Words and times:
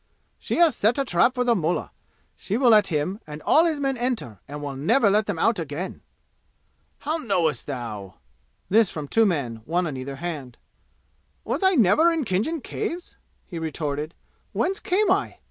"She 0.39 0.55
has 0.55 0.75
set 0.75 0.97
a 0.97 1.05
trap 1.05 1.35
for 1.35 1.43
the 1.43 1.53
mullah. 1.55 1.91
She 2.35 2.57
will 2.57 2.71
let 2.71 2.87
him 2.87 3.19
and 3.27 3.39
all 3.43 3.65
his 3.65 3.79
men 3.79 3.97
enter 3.97 4.39
and 4.47 4.59
will 4.59 4.75
never 4.75 5.11
let 5.11 5.27
them 5.27 5.37
out 5.37 5.59
again!" 5.59 6.01
"How 7.01 7.17
knowest 7.17 7.67
thou?" 7.67 8.15
This 8.67 8.89
from 8.89 9.07
two 9.07 9.27
men, 9.27 9.57
one 9.65 9.85
on 9.85 9.95
either 9.97 10.15
hand. 10.15 10.57
"Was 11.43 11.61
I 11.61 11.75
never 11.75 12.11
in 12.11 12.25
Khinjan 12.25 12.61
Caves?" 12.63 13.15
he 13.45 13.59
retorted. 13.59 14.15
"Whence 14.53 14.79
came 14.79 15.11
I? 15.11 15.37